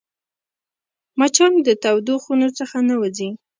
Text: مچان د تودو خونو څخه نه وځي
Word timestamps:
مچان 1.19 1.53
د 1.67 1.69
تودو 1.83 2.15
خونو 2.23 2.47
څخه 2.59 2.77
نه 2.87 2.95
وځي 3.01 3.29